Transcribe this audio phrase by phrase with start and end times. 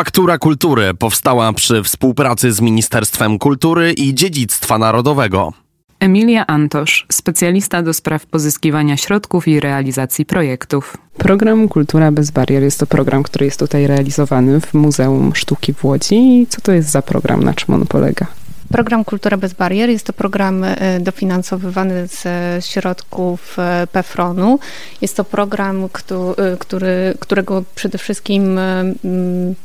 [0.00, 5.52] Faktura Kultury powstała przy współpracy z Ministerstwem Kultury i Dziedzictwa Narodowego.
[5.98, 10.96] Emilia Antosz, specjalista do spraw pozyskiwania środków i realizacji projektów.
[11.18, 15.84] Program Kultura bez barier jest to program, który jest tutaj realizowany w Muzeum Sztuki w
[15.84, 16.46] Łodzi.
[16.48, 18.26] Co to jest za program, na czym on polega?
[18.72, 24.58] Program Kultura bez barier jest to program e, dofinansowywany ze środków e, PFRON-u.
[25.00, 25.88] Jest to program, e,
[26.58, 28.60] który, którego przede wszystkim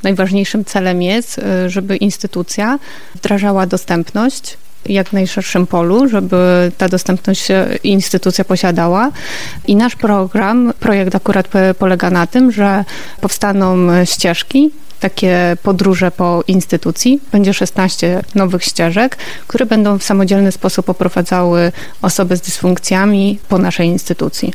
[0.03, 2.79] najważniejszym celem jest, żeby instytucja
[3.15, 7.47] wdrażała dostępność jak najszerszym polu, żeby ta dostępność
[7.83, 9.11] instytucja posiadała.
[9.67, 11.47] I nasz program, projekt akurat
[11.79, 12.85] polega na tym, że
[13.21, 14.71] powstaną ścieżki
[15.09, 17.19] takie podróże po instytucji.
[17.31, 23.87] Będzie 16 nowych ścieżek, które będą w samodzielny sposób oprowadzały osoby z dysfunkcjami po naszej
[23.87, 24.53] instytucji,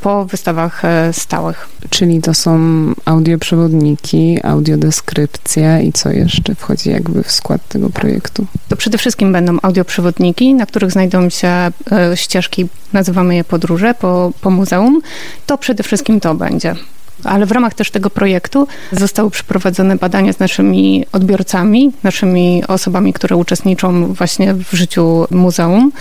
[0.00, 1.68] po wystawach e, stałych.
[1.90, 2.58] Czyli to są
[3.04, 8.46] audioprzewodniki, audiodeskrypcja i co jeszcze wchodzi jakby w skład tego projektu?
[8.68, 11.72] To przede wszystkim będą audioprzewodniki, na których znajdą się e,
[12.14, 15.00] ścieżki, nazywamy je podróże po, po muzeum.
[15.46, 16.74] To przede wszystkim to będzie
[17.24, 23.36] ale w ramach też tego projektu zostały przeprowadzone badania z naszymi odbiorcami, naszymi osobami, które
[23.36, 25.92] uczestniczą właśnie w życiu muzeum,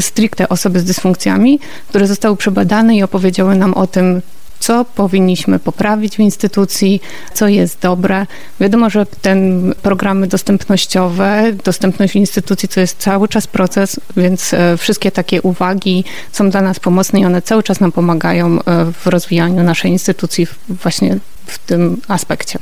[0.00, 4.22] stricte osoby z dysfunkcjami, które zostały przebadane i opowiedziały nam o tym,
[4.60, 7.00] co powinniśmy poprawić w instytucji,
[7.34, 8.26] co jest dobre.
[8.60, 14.76] Wiadomo, że ten programy dostępnościowe, dostępność w instytucji to jest cały czas proces, więc e,
[14.76, 19.06] wszystkie takie uwagi są dla nas pomocne i one cały czas nam pomagają e, w
[19.06, 22.58] rozwijaniu naszej instytucji właśnie w tym aspekcie.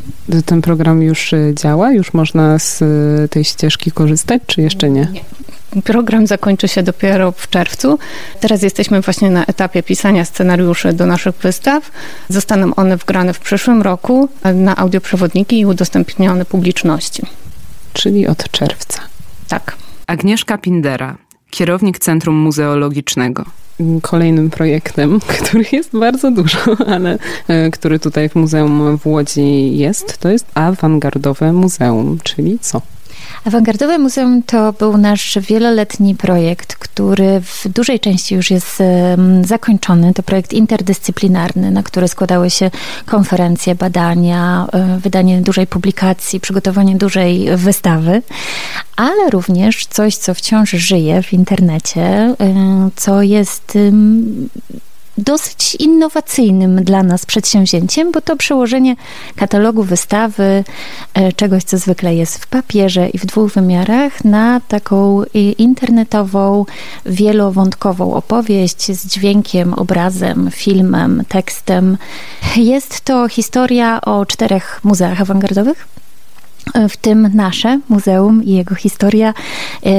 [0.47, 1.93] Ten program już e, działa?
[1.93, 2.83] Już można z
[3.31, 5.09] tej ścieżki korzystać, czy jeszcze nie?
[5.13, 5.83] Nie.
[5.83, 7.99] Program zakończy się dopiero w czerwcu.
[8.41, 11.91] Teraz jesteśmy właśnie na etapie pisania scenariuszy do naszych wystaw.
[12.29, 17.23] Zostaną one wgrane w przyszłym roku na audioprzewodniki i udostępnione publiczności.
[17.93, 19.01] Czyli od czerwca.
[19.49, 19.77] Tak.
[20.07, 21.17] Agnieszka Pindera,
[21.51, 23.45] kierownik Centrum Muzeologicznego
[24.03, 30.19] kolejnym projektem, których jest bardzo dużo, ale e, który tutaj w Muzeum w Łodzi jest,
[30.19, 32.83] to jest awangardowe muzeum, czyli co?
[33.47, 38.83] Awangardowe Muzeum to był nasz wieloletni projekt, który w dużej części już jest
[39.45, 40.15] zakończony.
[40.15, 42.71] To projekt interdyscyplinarny, na który składały się
[43.07, 48.23] konferencje, badania, e, wydanie dużej publikacji, przygotowanie dużej wystawy,
[48.97, 52.35] ale również coś, co wciąż żyje w internecie, e,
[52.97, 53.79] co jest
[55.19, 58.97] dosyć innowacyjnym dla nas przedsięwzięciem, bo to przełożenie
[59.37, 60.65] katalogu wystawy,
[61.15, 65.23] e, czegoś, co zwykle jest w papierze i w dwóch wymiarach, na taką
[65.59, 66.65] internetową,
[67.07, 71.99] wielowątkową opowieść z dźwiękiem, obrazem, filmem, tekstem.
[72.57, 75.89] Jest to historia o czterech muzeach awangardowych
[76.89, 79.35] w tym nasze muzeum i jego historia,
[79.87, 79.93] e,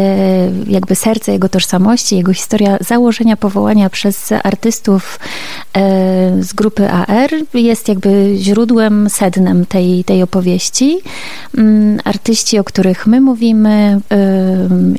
[0.67, 5.19] jakby serce jego tożsamości, jego historia założenia, powołania przez artystów
[5.73, 10.99] e, z grupy AR jest jakby źródłem, sednem tej, tej opowieści.
[11.57, 14.27] Mm, artyści, o których my mówimy, e,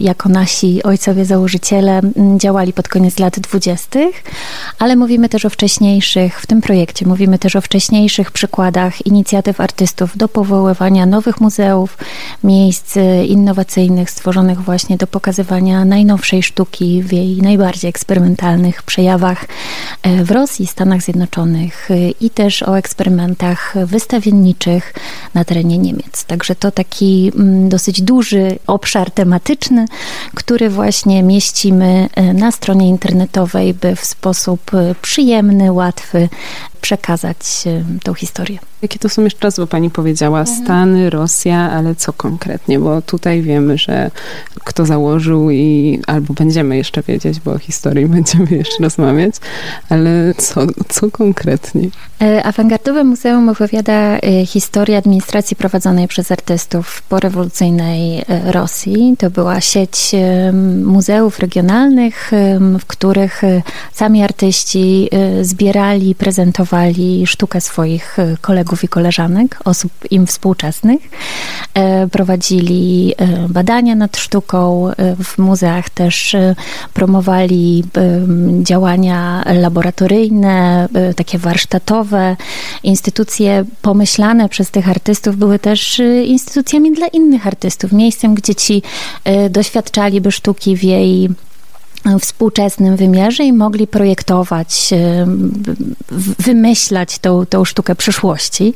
[0.01, 4.23] jako nasi ojcowie założyciele, mm, działali pod koniec lat dwudziestych,
[4.79, 10.17] ale mówimy też o wcześniejszych, w tym projekcie mówimy też o wcześniejszych przykładach inicjatyw artystów
[10.17, 11.99] do powoływania nowych muzeów, muzeów,
[12.45, 12.95] miejsc
[13.27, 19.45] innowacyjnych stworzonych właśnie do pokazywania najnowszej sztuki w jej najbardziej eksperymentalnych przejawach
[20.03, 24.95] e, w Rosji, Stanach Zjednoczonych e, i też o eksperymentach wystawienniczych
[25.35, 26.25] na terenie Niemiec.
[26.25, 29.87] Także to taki mm, dosyć duży obszar tematyczny,
[30.35, 34.71] który właśnie mieścimy na stronie internetowej, by w sposób
[35.03, 36.29] przyjemny, łatwy
[36.79, 37.65] przekazać
[38.03, 38.59] tą historię.
[38.83, 40.65] Jakie to są jeszcze raz, bo pani powiedziała mhm.
[40.65, 42.79] Stany, Rosja, ale co konkretnie?
[42.79, 44.11] Bo tutaj wiemy, że
[44.65, 49.35] kto założył i albo będziemy jeszcze wiedzieć, bo o historii będziemy jeszcze rozmawiać,
[49.89, 51.89] ale co, co konkretnie?
[52.23, 59.15] E, awangardowe Muzeum opowiada e, historię administracji prowadzonej przez artystów w porewolucyjnej e, Rosji.
[59.19, 60.11] To była sieć
[60.85, 62.31] muzeów regionalnych,
[62.81, 63.43] w których
[63.93, 65.11] sami artyści
[65.43, 66.68] zbierali, prezentowali
[67.27, 71.01] sztukę swoich kolegów i koleżanek, osób im współczesnych.
[72.13, 73.15] Prowadzili
[73.49, 74.91] badania nad sztuką
[75.25, 76.37] w muzeach, też
[76.95, 77.85] promowali
[78.63, 82.37] działania laboratoryjne, takie warsztatowe,
[82.83, 88.83] instytucje pomyślane przez tych artystów były też instytucjami dla innych artystów, miejscem, gdzie ci
[89.51, 91.29] doświadczaliby sztuki w jej
[92.21, 94.91] współczesnym wymiarze i mogli projektować,
[96.39, 98.75] wymyślać tą, tą sztukę przyszłości.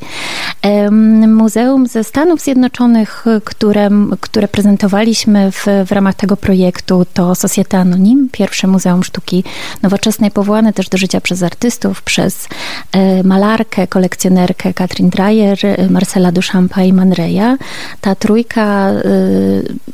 [1.27, 3.89] Muzeum ze Stanów Zjednoczonych, które,
[4.19, 9.43] które prezentowaliśmy w, w ramach tego projektu, to Societe Anonim, pierwsze Muzeum Sztuki
[9.81, 12.47] Nowoczesnej, powołane też do życia przez artystów, przez
[12.91, 15.57] e, malarkę, kolekcjonerkę Katrin Dreyer,
[15.89, 17.57] Marcela Duchampa i Man Reya.
[18.01, 19.03] Ta trójka e,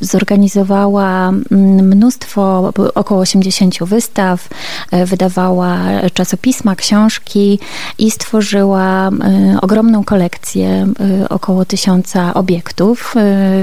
[0.02, 1.32] zorganizowała
[1.82, 4.48] mnóstwo, około 80 wystaw,
[4.92, 5.78] e, wydawała
[6.14, 7.60] czasopisma, książki
[7.98, 9.10] i stworzyła
[9.62, 10.88] ogromną kolekcję,
[11.30, 13.16] około tysiąca obiektów,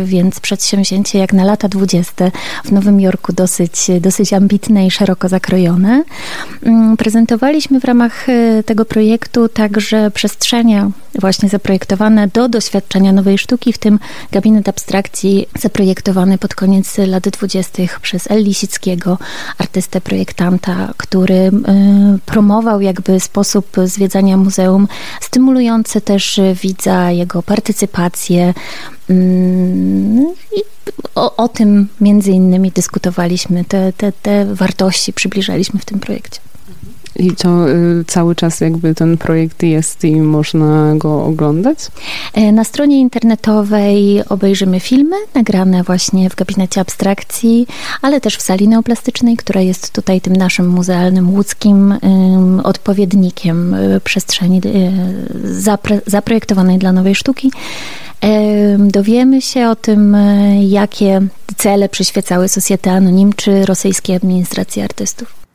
[0.04, 2.30] więc przedsięwzięcie jak na lata 20
[2.64, 6.04] w Nowym Jorku dosyć, dosyć ambitne i szeroko zakrojone.
[6.62, 8.26] Mm, prezentowaliśmy w ramach
[8.66, 13.98] tego projektu także przestrzenie właśnie zaprojektowane do doświadczenia nowej sztuki, w tym
[14.32, 17.82] gabinet abstrakcji zaprojektowany pod koniec lat 20.
[18.02, 19.18] przez El Lisickiego,
[19.58, 21.50] artystę projektanta, który y,
[22.26, 24.88] promował jakby sposób zwiedzania muzeum,
[25.20, 28.54] stymulujący też widza, jego partycypację.
[29.10, 30.62] Mm, I
[31.14, 36.40] o, o tym między innymi dyskutowaliśmy, te, te, te wartości przybliżaliśmy w tym projekcie.
[37.18, 41.78] I to y, cały czas jakby ten projekt jest i można go oglądać?
[42.34, 47.66] E, na stronie internetowej obejrzymy filmy nagrane właśnie w gabinecie abstrakcji,
[48.02, 51.94] ale też w sali neoplastycznej, która jest tutaj tym naszym muzealnym łódzkim
[52.64, 57.52] odpowiednikiem y, przestrzeni y, zapre, zaprojektowanej dla nowej sztuki.
[58.78, 60.16] Dowiemy się o tym,
[60.60, 61.20] jakie
[61.56, 65.45] cele przyświecały Societe Anonim czy rosyjskiej administracji artystów.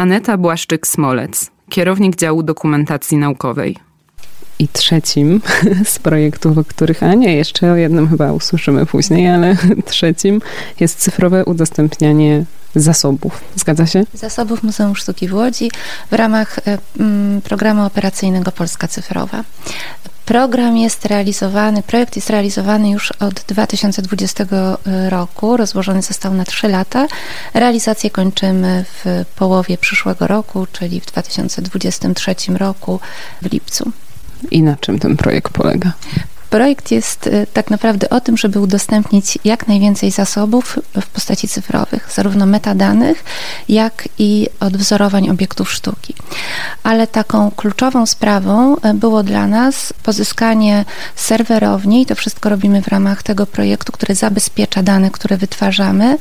[0.00, 3.76] Aneta Błaszczyk-Smolec, kierownik działu dokumentacji naukowej.
[4.58, 5.40] I trzecim
[5.84, 10.40] z projektów, o których, a nie, jeszcze o jednym chyba usłyszymy później, ale trzecim
[10.80, 12.44] jest cyfrowe udostępnianie
[12.74, 13.40] zasobów.
[13.56, 14.04] Zgadza się?
[14.14, 15.70] Zasobów Muzeum Sztuki w Łodzi
[16.10, 16.78] w ramach e,
[17.44, 19.44] programu operacyjnego Polska Cyfrowa.
[20.24, 24.46] Program jest realizowany, projekt jest realizowany już od 2020
[25.08, 27.06] roku, rozłożony został na 3 lata.
[27.54, 33.00] Realizację kończymy w połowie przyszłego roku, czyli w 2023 roku
[33.42, 33.92] w lipcu.
[34.50, 35.92] I na czym ten projekt polega?
[36.50, 42.08] Projekt jest y, tak naprawdę o tym, żeby udostępnić jak najwięcej zasobów w postaci cyfrowych,
[42.14, 43.24] zarówno metadanych,
[43.68, 46.14] jak i odwzorowań obiektów sztuki.
[46.82, 50.84] Ale taką kluczową sprawą y, było dla nas pozyskanie
[51.16, 56.18] serwerowni, i to wszystko robimy w ramach tego projektu, który zabezpiecza dane, które wytwarzamy,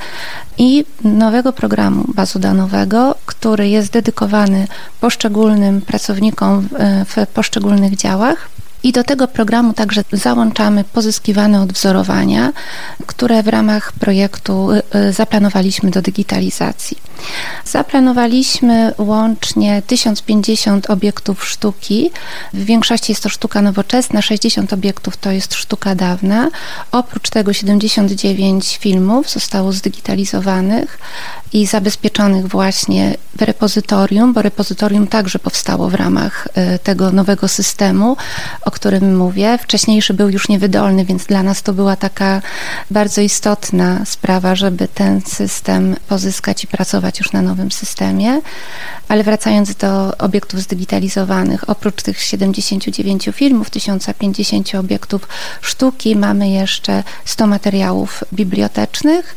[0.58, 4.68] i nowego programu bazodanowego, który jest dedykowany
[5.02, 6.68] poszczególnym pracownikom
[7.06, 8.50] w, w poszczególnych działach
[8.84, 12.54] i do tego programu także załączamy pozyskiwane odwzorowania,
[13.06, 16.98] które w ramach projektu y, y, zaplanowaliśmy do digitalizacji.
[17.66, 22.12] Zaplanowaliśmy łącznie 1050 obiektów sztuki.
[22.54, 26.50] W większości jest to sztuka nowoczesna, 60 obiektów to jest sztuka dawna.
[26.92, 31.00] Oprócz tego 79 filmów zostało zdigitalizowanych
[31.54, 38.18] i zabezpieczonych właśnie w repozytorium, bo repozytorium także powstało w ramach y, tego nowego systemu,
[38.70, 39.58] o którym mówię.
[39.62, 42.42] Wcześniejszy był już niewydolny, więc dla nas to była taka
[42.92, 48.42] bardzo istotna sprawa, żeby ten system pozyskać i pracować już na nowym systemie.
[49.08, 55.28] Ale wracając do obiektów zdigitalizowanych, oprócz tych 79 filmów, 1050 obiektów
[55.62, 59.36] sztuki, mamy jeszcze 100 materiałów bibliotecznych,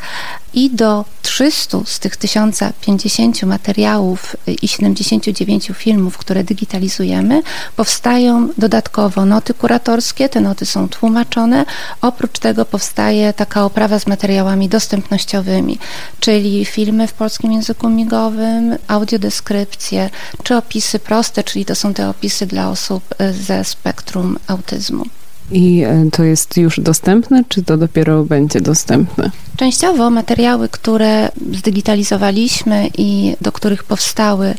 [0.54, 7.42] i do 300 z tych 1050 materiałów i 79 filmów, które digitalizujemy,
[7.76, 10.28] powstają dodatkowo noty kuratorskie.
[10.28, 11.64] Te noty są tłumaczone.
[12.00, 15.78] Oprócz tego powstaje taka oprawa z materiałami dostępnościowymi,
[16.20, 20.10] czyli filmy w polskim języku migowym, audiodeskrypcje,
[20.42, 23.14] czy opisy proste, czyli to są te opisy dla osób
[23.46, 25.04] ze spektrum autyzmu.
[25.52, 29.30] I e, to jest już dostępne, czy to dopiero będzie dostępne?
[29.56, 34.54] Częściowo materiały, które zdigitalizowaliśmy i do których powstały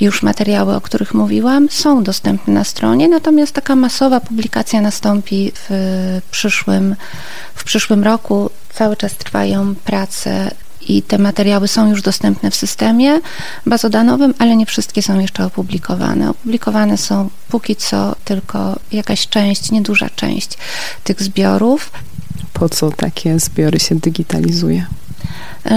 [0.00, 6.20] już materiały, o których mówiłam, są dostępne na stronie, natomiast taka masowa publikacja nastąpi w
[6.30, 6.96] przyszłym,
[7.54, 8.50] w przyszłym roku.
[8.74, 10.50] Cały czas trwają prace
[10.88, 13.20] i te materiały są już dostępne w systemie
[13.66, 16.30] bazodanowym, ale nie wszystkie są jeszcze opublikowane.
[16.30, 20.50] Opublikowane są póki co tylko jakaś część, nieduża część
[21.04, 21.90] tych zbiorów.
[22.52, 24.86] Po co takie zbiory się digitalizuje?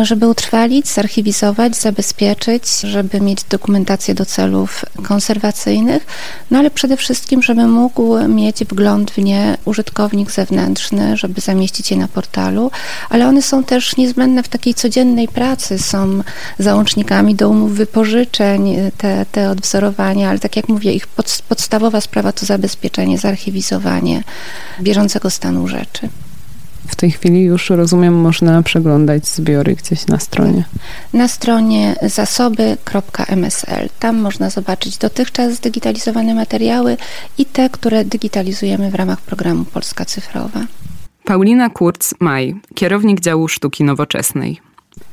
[0.01, 6.05] Żeby utrwalić, zarchiwizować, zabezpieczyć, żeby mieć dokumentację do celów konserwacyjnych,
[6.51, 11.97] no ale przede wszystkim, żeby mógł mieć wgląd w nie użytkownik zewnętrzny, żeby zamieścić je
[11.97, 12.71] na portalu,
[13.09, 16.21] ale one są też niezbędne w takiej codziennej pracy, są
[16.59, 22.31] załącznikami do umów wypożyczeń, te, te odwzorowania, ale tak jak mówię, ich pod, podstawowa sprawa
[22.31, 24.23] to zabezpieczenie, zarchiwizowanie
[24.81, 26.09] bieżącego stanu rzeczy.
[26.87, 30.63] W tej chwili już rozumiem, można przeglądać zbiory gdzieś na stronie.
[31.13, 33.89] Na stronie zasoby.msl.
[33.99, 36.97] Tam można zobaczyć dotychczas zdigitalizowane materiały
[37.37, 40.65] i te, które digitalizujemy w ramach programu Polska Cyfrowa.
[41.23, 44.61] Paulina Kurz-Maj, kierownik działu sztuki nowoczesnej.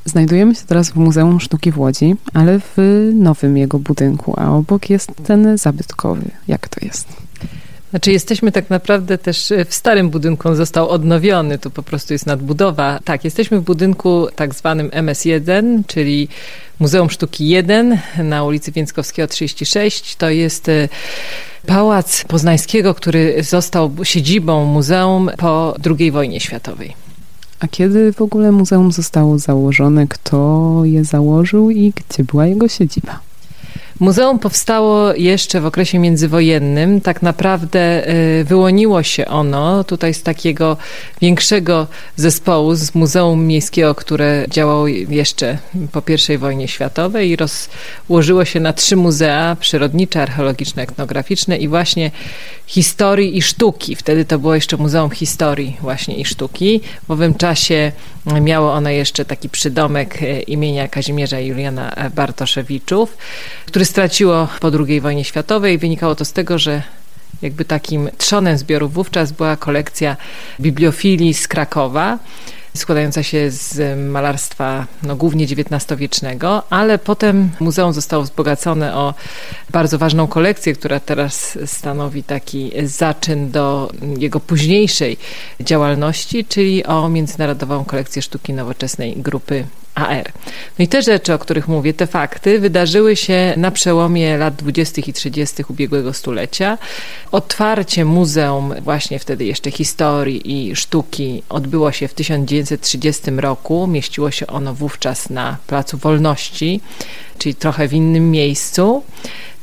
[0.05, 2.77] Znajdujemy się teraz w Muzeum Sztuki w Łodzi, ale w
[3.13, 6.31] nowym jego budynku, a obok jest ten zabytkowy.
[6.47, 7.24] Jak to jest?
[7.95, 12.25] Znaczy jesteśmy tak naprawdę też w starym budynku, on został odnowiony, tu po prostu jest
[12.25, 12.99] nadbudowa.
[13.03, 16.27] Tak, jesteśmy w budynku tak zwanym MS1, czyli
[16.79, 20.15] Muzeum Sztuki 1 na ulicy Więckowskiego 36.
[20.15, 20.89] To jest e,
[21.67, 26.93] pałac Poznańskiego, który został siedzibą muzeum po II wojnie światowej.
[27.59, 30.07] A kiedy w ogóle muzeum zostało założone?
[30.07, 33.19] Kto je założył i gdzie była jego siedziba?
[33.99, 37.01] Muzeum powstało jeszcze w okresie międzywojennym.
[37.01, 38.09] Tak naprawdę
[38.39, 40.77] y, wyłoniło się ono tutaj z takiego
[41.21, 45.57] większego zespołu, z Muzeum Miejskiego, które działało jeszcze
[45.91, 46.01] po
[46.33, 52.11] I wojnie światowej i rozłożyło się na trzy muzea, przyrodnicze, archeologiczne, etnograficzne i właśnie
[52.67, 53.95] historii i sztuki.
[53.95, 56.81] Wtedy to było jeszcze Muzeum Historii właśnie i Sztuki.
[57.07, 57.91] W owym czasie
[58.41, 63.17] miało ono jeszcze taki przydomek y, imienia Kazimierza Juliana Bartoszewiczów,
[63.65, 65.77] który który straciło po II wojnie światowej.
[65.77, 66.81] Wynikało to z tego, że
[67.41, 70.17] jakby takim trzonem zbiorów wówczas była kolekcja
[70.59, 72.19] bibliofilii z Krakowa
[72.75, 79.13] składająca się z malarstwa no, głównie XIX-wiecznego, ale potem muzeum zostało wzbogacone o
[79.69, 85.17] bardzo ważną kolekcję, która teraz stanowi taki zaczyn do jego późniejszej
[85.59, 89.65] działalności, czyli o Międzynarodową Kolekcję Sztuki Nowoczesnej Grupy
[89.95, 90.31] AR.
[90.79, 95.01] No i te rzeczy, o których mówię, te fakty wydarzyły się na przełomie lat 20.
[95.07, 95.63] i 30.
[95.69, 96.77] ubiegłego stulecia.
[97.31, 102.13] Otwarcie muzeum właśnie wtedy jeszcze historii i sztuki odbyło się w
[102.65, 103.87] 1930 roku.
[103.87, 106.81] Mieściło się ono wówczas na Placu Wolności,
[107.37, 109.03] czyli trochę w innym miejscu.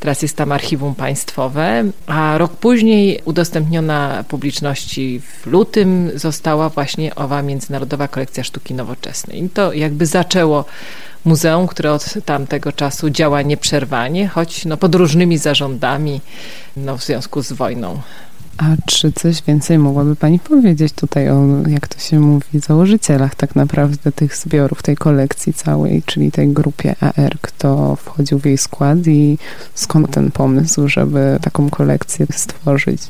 [0.00, 7.42] Teraz jest tam archiwum państwowe, a rok później udostępniona publiczności w lutym została właśnie owa
[7.42, 9.44] Międzynarodowa Kolekcja Sztuki Nowoczesnej.
[9.44, 10.64] I to jakby zaczęło
[11.24, 16.20] muzeum, które od tamtego czasu działa nieprzerwanie, choć no, pod różnymi zarządami
[16.76, 18.00] no, w związku z wojną
[18.62, 23.56] a czy coś więcej mogłaby Pani powiedzieć tutaj o, jak to się mówi, założycielach tak
[23.56, 28.98] naprawdę tych zbiorów, tej kolekcji całej, czyli tej grupie AR, kto wchodził w jej skład
[29.06, 29.38] i
[29.74, 33.02] skąd ten pomysł, żeby taką kolekcję stworzyć?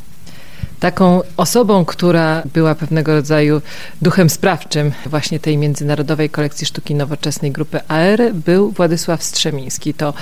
[0.83, 3.61] Taką osobą, która była pewnego rodzaju
[4.03, 9.95] duchem sprawczym właśnie tej Międzynarodowej Kolekcji Sztuki Nowoczesnej Grupy AR był Władysław Strzemiński.
[9.95, 10.15] To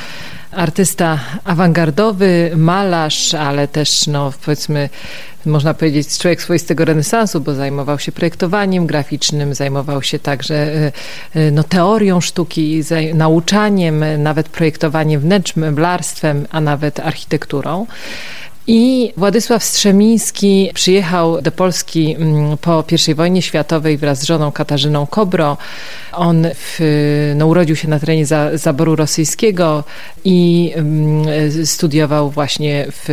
[0.52, 4.88] artysta awangardowy, malarz, ale też no powiedzmy
[5.46, 10.92] można powiedzieć człowiek swoistego renesansu, bo zajmował się projektowaniem graficznym, zajmował się także e,
[11.34, 12.82] e, no, teorią sztuki,
[13.14, 17.86] nauczaniem, nawet projektowaniem wnętrz, meblarstwem, a nawet architekturą.
[18.66, 25.06] I Władysław Strzemiński przyjechał do Polski mm, po I wojnie światowej wraz z żoną Katarzyną
[25.06, 25.56] Kobro.
[26.12, 26.80] On w,
[27.36, 29.84] no, urodził się na terenie za, zaboru rosyjskiego
[30.24, 33.04] i mm, studiował właśnie w,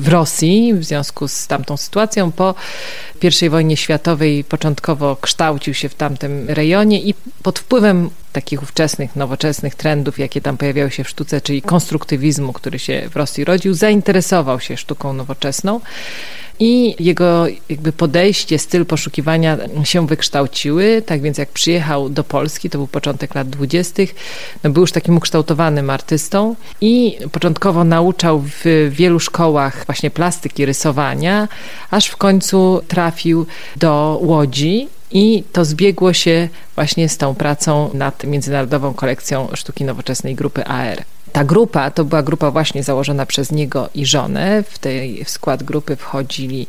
[0.00, 2.32] w Rosji w związku z tamtą sytuacją.
[2.32, 2.54] Po
[3.42, 9.74] I wojnie światowej początkowo kształcił się w tamtym rejonie i pod wpływem takich ówczesnych, nowoczesnych
[9.74, 14.60] trendów, jakie tam pojawiały się w sztuce, czyli konstruktywizmu, który się w Rosji rodził, zainteresował
[14.60, 15.80] się sztuką nowoczesną
[16.60, 21.02] i jego jakby podejście, styl poszukiwania się wykształciły.
[21.06, 24.14] Tak więc jak przyjechał do Polski, to był początek lat dwudziestych,
[24.64, 31.48] no był już takim ukształtowanym artystą i początkowo nauczał w wielu szkołach właśnie plastyki, rysowania,
[31.90, 33.46] aż w końcu trafił
[33.76, 40.34] do Łodzi i to zbiegło się właśnie z tą pracą nad Międzynarodową Kolekcją Sztuki Nowoczesnej
[40.34, 41.04] Grupy AR.
[41.32, 44.62] Ta grupa to była grupa właśnie założona przez niego i żonę.
[44.62, 46.66] W, tej, w skład grupy wchodzili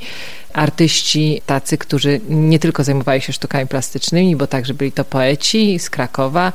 [0.54, 5.90] artyści tacy, którzy nie tylko zajmowali się sztukami plastycznymi, bo także byli to poeci z
[5.90, 6.54] Krakowa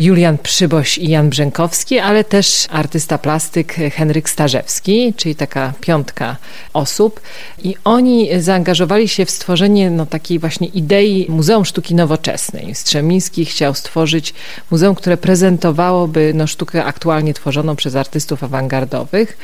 [0.00, 6.36] Julian Przyboś i Jan Brzękowski, ale też artysta plastyk Henryk Starzewski, czyli taka piątka
[6.72, 7.20] osób.
[7.62, 12.74] I oni zaangażowali się w stworzenie no, takiej właśnie idei Muzeum Sztuki Nowoczesnej.
[12.74, 14.34] Strzemiński chciał stworzyć
[14.70, 19.38] muzeum, które prezentowałoby no, sztukę aktualnie tworzoną przez artystów awangardowych.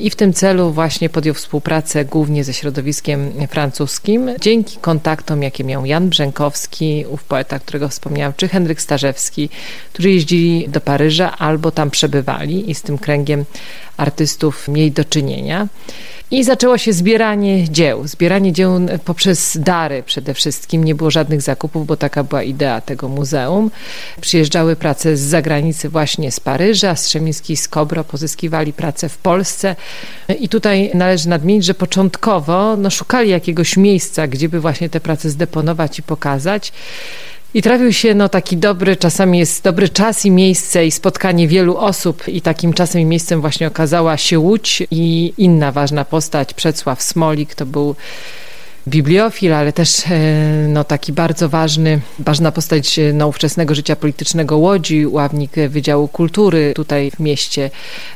[0.00, 4.30] I w tym celu właśnie podjął współpracę głównie ze środowiskiem francuskim.
[4.40, 9.48] Dzięki kontaktom, jakie miał Jan Brzękowski, ów poeta, którego wspomniałam, czy Henryk Starzewski,
[9.92, 13.44] którzy jeździli do Paryża albo tam przebywali i z tym kręgiem
[13.96, 15.68] artystów mieli do czynienia.
[16.32, 18.08] I zaczęło się zbieranie dzieł.
[18.08, 20.84] Zbieranie dzieł poprzez dary przede wszystkim.
[20.84, 23.70] Nie było żadnych zakupów, bo taka była idea tego muzeum.
[24.20, 26.96] Przyjeżdżały prace z zagranicy, właśnie z Paryża.
[26.96, 29.76] Strzemiński z Kobro pozyskiwali pracę w Polsce.
[30.40, 35.30] I tutaj należy nadmienić, że początkowo no, szukali jakiegoś miejsca, gdzie by właśnie te prace
[35.30, 36.72] zdeponować i pokazać.
[37.54, 41.76] I trafił się no, taki dobry, czasami jest dobry czas i miejsce i spotkanie wielu
[41.76, 42.28] osób.
[42.28, 47.54] I takim czasem i miejscem właśnie okazała się Łódź i inna ważna postać, Przecław Smolik,
[47.54, 47.94] to był
[48.88, 54.56] bibliofil, ale też e, no, taki bardzo ważny, ważna postać e, no, ówczesnego życia politycznego
[54.56, 57.70] Łodzi, ławnik Wydziału Kultury tutaj w mieście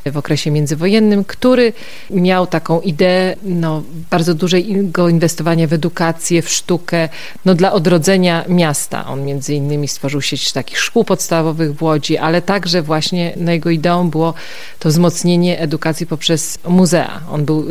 [0.06, 1.73] w okresie międzywojennym, który
[2.11, 7.08] miał taką ideę no, bardzo dużego inwestowania w edukację, w sztukę,
[7.44, 9.06] no, dla odrodzenia miasta.
[9.06, 13.70] On między innymi stworzył sieć takich szkół podstawowych w Łodzi, ale także właśnie no, jego
[13.70, 14.35] ideą było
[14.78, 17.20] to wzmocnienie edukacji poprzez muzea.
[17.30, 17.66] On był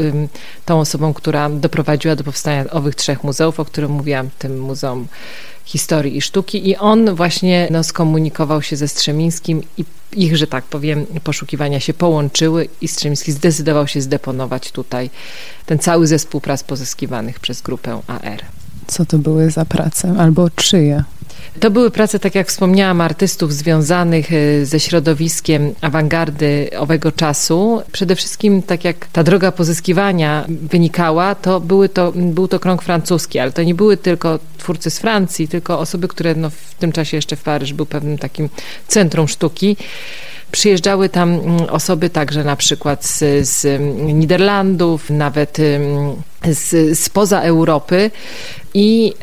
[0.66, 5.08] tą osobą, która doprowadziła do powstania owych trzech muzeów, o których mówiłam, tym Muzeum
[5.66, 10.64] Historii i Sztuki i on właśnie no, skomunikował się ze Strzemińskim i ich, że tak
[10.64, 15.10] powiem, poszukiwania się połączyły i Strzemiński zdecydował się zdeponować tutaj
[15.66, 18.42] ten cały zespół prac pozyskiwanych przez grupę AR.
[18.88, 21.04] Co to były za prace albo czyje?
[21.60, 27.82] To były prace, tak jak wspomniałam, artystów związanych e, ze środowiskiem awangardy owego czasu.
[27.92, 33.40] Przede wszystkim, tak jak ta droga pozyskiwania wynikała, to, były to był to krąg francuski,
[33.40, 37.18] ale to nie były tylko twórcy z Francji, tylko osoby, które no, w tym czasie
[37.18, 38.50] jeszcze w Paryż był pewnym takim
[38.88, 39.78] centrum sztuki.
[40.52, 43.82] Przyjeżdżały tam mm, osoby także na przykład z, z
[44.14, 45.58] Niderlandów, nawet
[46.52, 48.12] z, spoza Europy
[48.78, 49.14] i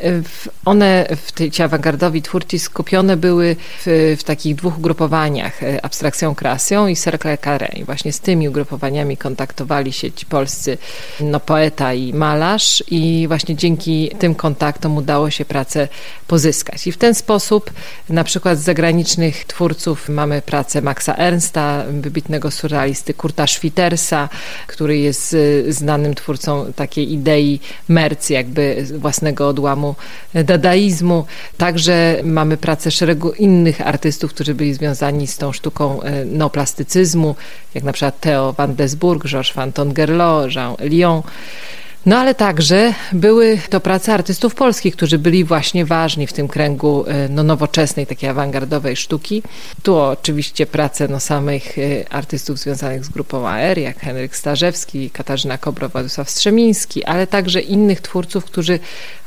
[0.65, 2.21] one, w tej, ci awangardowi
[2.57, 7.79] skupione były w, w takich dwóch ugrupowaniach, e, abstrakcją kreacją i cercle carré.
[7.79, 10.77] I właśnie z tymi ugrupowaniami kontaktowali się ci polscy
[11.19, 15.87] no, poeta i malarz i właśnie dzięki tym kontaktom udało się pracę
[16.27, 16.87] pozyskać.
[16.87, 17.71] I w ten sposób
[18.09, 24.29] na przykład z zagranicznych twórców mamy pracę Maxa Ernsta, wybitnego surrealisty Kurta Schwittersa,
[24.67, 25.35] który jest
[25.67, 29.95] e, znanym twórcą takiej idei Merc, jakby własnego odłamu
[30.33, 31.25] dadaizmu.
[31.57, 37.35] Także mamy pracę szeregu innych artystów, którzy byli związani z tą sztuką e, neoplastycyzmu,
[37.73, 41.21] jak na przykład Theo van Desburg, Georges Fanton Gerlot, Jean Lyon.
[42.05, 47.05] No ale także były to prace artystów polskich, którzy byli właśnie ważni w tym kręgu
[47.07, 49.43] e, no, nowoczesnej, takiej awangardowej sztuki.
[49.83, 55.57] Tu oczywiście prace no, samych e, artystów związanych z grupą AR, jak Henryk Starzewski, Katarzyna
[55.57, 58.79] Kobro, Władysław Strzemiński, ale także innych twórców, którzy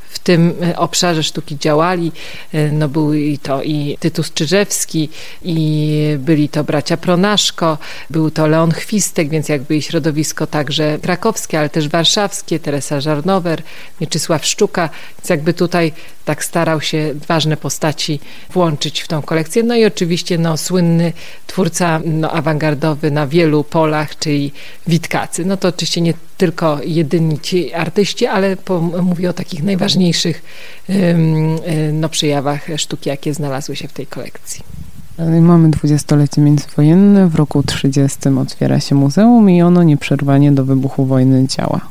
[0.09, 2.11] w tym e, obszarze sztuki działali.
[2.53, 5.09] E, no był i to i Tytus Czyżewski,
[5.43, 7.77] i byli to bracia Pronaszko,
[8.09, 13.63] był to Leon Chwistek, więc jakby i środowisko także krakowskie, ale też warszawskie, Teresa Żarnower,
[14.01, 15.91] Mieczysław Szczuka, więc jakby tutaj
[16.25, 19.63] tak starał się ważne postaci włączyć w tą kolekcję.
[19.63, 21.13] No i oczywiście no, słynny
[21.47, 24.51] twórca no, awangardowy na wielu polach, czyli
[24.87, 25.45] Witkacy.
[25.45, 30.41] No to oczywiście nie tylko jedyni ci artyści, ale po, mówię o takich najważniejszych
[31.93, 34.63] no, przejawach sztuki, jakie znalazły się w tej kolekcji.
[35.41, 41.47] Mamy dwudziestolecie międzywojenne, w roku 30 otwiera się muzeum i ono nieprzerwanie do wybuchu wojny
[41.47, 41.81] działa.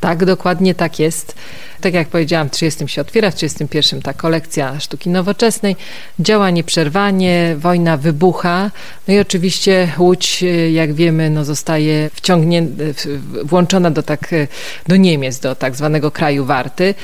[0.00, 1.34] Tak, dokładnie tak jest.
[1.80, 5.76] Tak jak powiedziałam, w 30 się otwiera, w 31 ta kolekcja sztuki nowoczesnej.
[6.20, 8.70] Działa nieprzerwanie, wojna wybucha.
[9.08, 12.84] No i oczywiście Łódź, jak wiemy, no zostaje wciągnięta,
[13.44, 14.34] włączona do, tak,
[14.88, 16.94] do Niemiec, do tak zwanego kraju warty.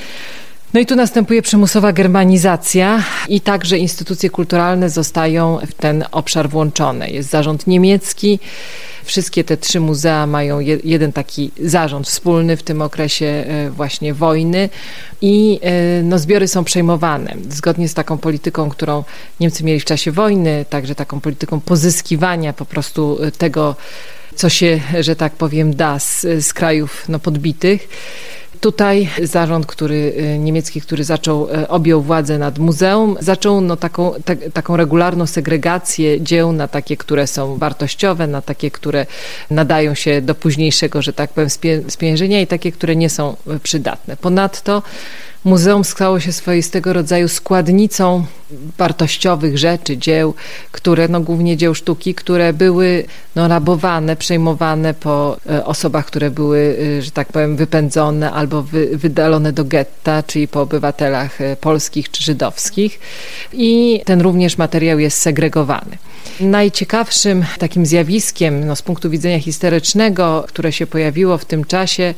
[0.74, 7.10] No i tu następuje przymusowa germanizacja i także instytucje kulturalne zostają w ten obszar włączone.
[7.10, 8.38] Jest zarząd niemiecki,
[9.04, 14.68] Wszystkie te trzy muzea mają jeden taki zarząd wspólny w tym okresie e, właśnie wojny
[15.20, 17.34] i e, no, zbiory są przejmowane.
[17.48, 19.04] Zgodnie z taką polityką, którą
[19.40, 23.76] Niemcy mieli w czasie wojny, także taką polityką pozyskiwania po prostu tego,
[24.34, 27.88] co się, że tak powiem, da z, z krajów no, podbitych
[28.62, 29.94] Tutaj zarząd, który
[30.34, 35.26] y, niemiecki, który zaczął, y, objął władzę nad muzeum, zaczął no, taką, te, taką regularną
[35.26, 39.06] segregację dzieł na takie, które są wartościowe, na takie, które
[39.50, 41.50] nadają się do późniejszego, że tak powiem,
[41.88, 44.16] spieniężenia i takie, które nie są y, przydatne.
[44.16, 44.82] Ponadto
[45.44, 48.24] Muzeum stało się swoistego rodzaju składnicą
[48.78, 50.34] wartościowych rzeczy, dzieł,
[50.72, 53.04] które, no głównie dzieł sztuki, które były
[53.36, 58.96] no, rabowane, przejmowane po e, osobach, które były, e, że tak powiem, wypędzone albo wy,
[58.96, 63.00] wydalone do getta, czyli po obywatelach e, polskich czy żydowskich.
[63.52, 65.98] I ten również materiał jest segregowany.
[66.40, 72.14] Najciekawszym takim zjawiskiem no, z punktu widzenia historycznego, które się pojawiło w tym czasie,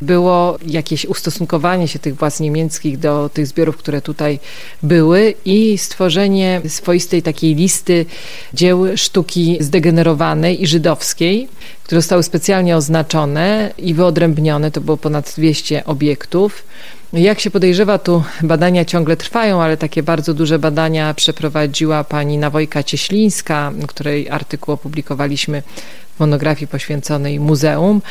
[0.00, 2.59] było jakieś ustosunkowanie się tych władz niemieckich
[2.98, 4.38] do tych zbiorów, które tutaj
[4.82, 8.06] były i stworzenie swoistej takiej listy
[8.54, 11.48] dzieł sztuki zdegenerowanej i żydowskiej,
[11.84, 14.70] które zostały specjalnie oznaczone i wyodrębnione.
[14.70, 16.64] To było ponad 200 obiektów.
[17.12, 22.82] Jak się podejrzewa, tu badania ciągle trwają, ale takie bardzo duże badania przeprowadziła pani Nawojka
[22.82, 25.62] Cieślińska, której artykuł opublikowaliśmy
[26.16, 28.02] w monografii poświęconej muzeum.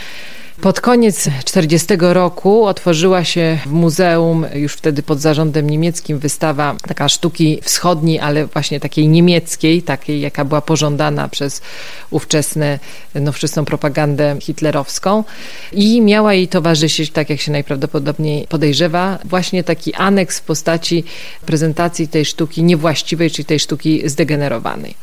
[0.61, 7.09] Pod koniec 1940 roku otworzyła się w muzeum, już wtedy pod zarządem niemieckim, wystawa taka
[7.09, 11.61] sztuki wschodniej, ale właśnie takiej niemieckiej, takiej jaka była pożądana przez
[12.09, 12.79] ówczesne,
[13.15, 15.23] nowoczesną propagandę hitlerowską.
[15.71, 21.03] I miała jej towarzyszyć, tak jak się najprawdopodobniej podejrzewa, właśnie taki aneks w postaci
[21.45, 24.95] prezentacji tej sztuki niewłaściwej, czyli tej sztuki zdegenerowanej.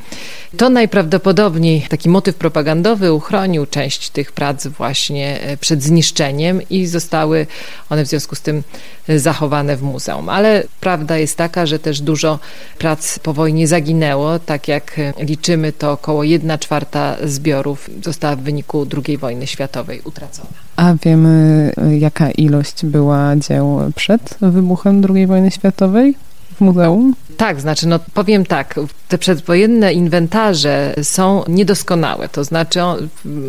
[0.57, 7.47] To najprawdopodobniej taki motyw propagandowy uchronił część tych prac właśnie przed zniszczeniem i zostały
[7.91, 8.63] one w związku z tym
[9.09, 10.29] e, zachowane w muzeum.
[10.29, 12.39] Ale prawda jest taka, że też dużo
[12.79, 14.39] prac po wojnie zaginęło.
[14.39, 20.01] Tak jak e, liczymy, to około 1 czwarta zbiorów została w wyniku II wojny światowej
[20.05, 20.49] utracona.
[20.77, 26.15] A wiemy, jaka ilość była dzieł przed wybuchem II wojny światowej
[26.57, 27.15] w muzeum?
[27.37, 28.75] Tak, znaczy, no powiem tak,
[29.09, 33.09] te przedwojenne inwentarze są niedoskonałe, to znaczy on,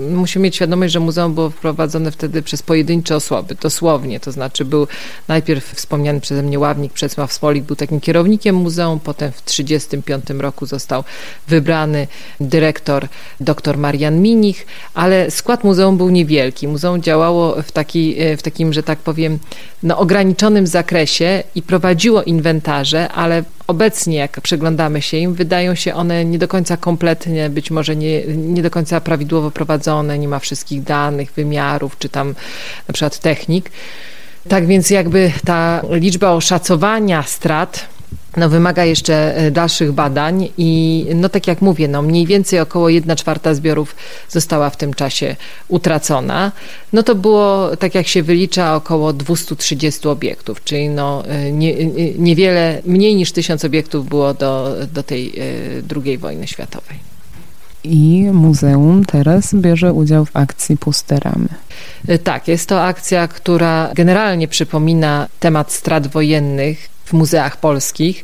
[0.10, 4.88] musimy mieć świadomość, że muzeum było wprowadzone wtedy przez pojedyncze osoby, dosłownie, to znaczy był
[5.28, 10.65] najpierw wspomniany przeze mnie ławnik Przesław Smolik, był takim kierownikiem muzeum, potem w 1935 roku
[10.65, 11.04] został
[11.47, 12.08] wybrany
[12.39, 13.08] dyrektor
[13.39, 16.67] dr Marian Minich, ale skład muzeum był niewielki.
[16.67, 19.39] Muzeum działało w, taki, w takim, że tak powiem,
[19.84, 26.25] no, ograniczonym zakresie i prowadziło inwentarze, ale obecnie, jak przyglądamy się im, wydają się one
[26.25, 30.84] nie do końca kompletnie, być może nie, nie do końca prawidłowo prowadzone, nie ma wszystkich
[30.84, 32.36] danych, wymiarów, czy tam
[32.88, 33.71] na przykład technik.
[34.49, 37.96] Tak więc jakby ta liczba oszacowania strat
[38.38, 42.89] no, wymaga jeszcze e, dalszych badań i no tak jak mówię, no mniej więcej około
[42.89, 43.95] 1 czwarta zbiorów
[44.30, 45.36] została w tym czasie
[45.67, 46.52] utracona.
[46.93, 51.86] No to było, tak jak się wylicza, około 230 obiektów, czyli no e, nie, e,
[52.17, 55.34] niewiele, mniej niż tysiąc obiektów było do, do tej
[56.06, 56.97] II wojny światowej.
[57.84, 61.47] I muzeum teraz bierze udział w akcji Puste Ramy.
[62.23, 68.23] Tak, jest to akcja, która generalnie przypomina temat strat wojennych w muzeach polskich.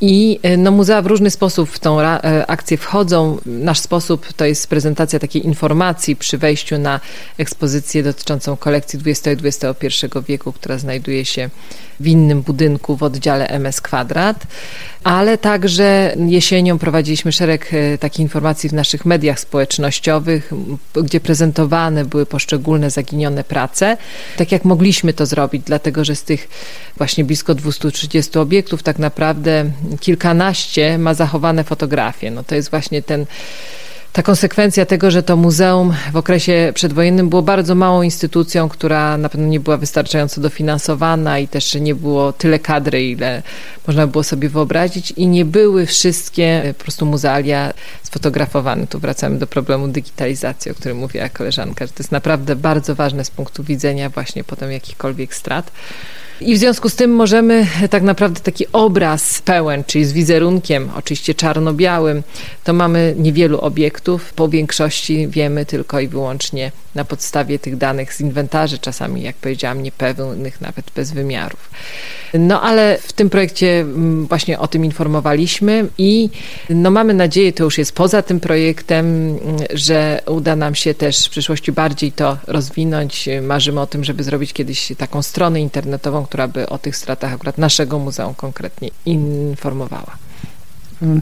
[0.00, 3.38] I e, no, muzea w różny sposób w tą e, akcję wchodzą.
[3.46, 7.00] Nasz sposób to jest prezentacja takiej informacji przy wejściu na
[7.38, 11.50] ekspozycję dotyczącą kolekcji XX i XXI wieku, która znajduje się
[12.00, 14.46] w innym budynku w oddziale MS Kwadrat,
[15.04, 20.52] ale także jesienią prowadziliśmy szereg e, takich informacji w naszych mediach społecznościowych,
[20.94, 23.96] gdzie prezentowane były poszczególne zaginione prace.
[24.36, 26.48] Tak jak mogliśmy to zrobić, dlatego że z tych
[26.96, 29.70] właśnie blisko 230 obiektów tak naprawdę
[30.00, 32.30] kilkanaście ma zachowane fotografie.
[32.30, 33.26] No to jest właśnie ten
[34.12, 39.28] ta konsekwencja tego, że to muzeum w okresie przedwojennym było bardzo małą instytucją, która na
[39.28, 43.42] pewno nie była wystarczająco dofinansowana i też nie było tyle kadry, ile
[43.86, 47.72] można było sobie wyobrazić i nie były wszystkie po prostu muzealia
[48.02, 48.86] sfotografowane.
[48.86, 53.24] Tu wracamy do problemu digitalizacji, o którym mówiła koleżanka, że to jest naprawdę bardzo ważne
[53.24, 55.72] z punktu widzenia właśnie potem jakichkolwiek strat.
[56.44, 61.34] I w związku z tym możemy tak naprawdę taki obraz pełen, czyli z wizerunkiem, oczywiście
[61.34, 62.22] czarno-białym,
[62.64, 64.32] to mamy niewielu obiektów.
[64.32, 69.82] Po większości wiemy tylko i wyłącznie na podstawie tych danych z inwentarzy, czasami, jak powiedziałam,
[69.82, 71.70] niepewnych, nawet bez wymiarów.
[72.34, 76.30] No ale w tym projekcie mm, właśnie o tym informowaliśmy i
[76.70, 79.38] no mamy nadzieję, to już jest poza tym projektem, mm,
[79.70, 83.28] że uda nam się też w przyszłości bardziej to rozwinąć.
[83.42, 87.58] Marzymy o tym, żeby zrobić kiedyś taką stronę internetową, która by o tych stratach akurat
[87.58, 90.16] naszego muzeum konkretnie informowała.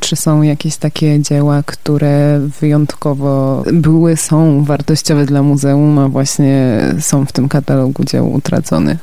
[0.01, 7.27] Czy są jakieś takie dzieła, które wyjątkowo były, są wartościowe dla muzeum, a właśnie są
[7.27, 8.99] w tym katalogu dzieł utraconych?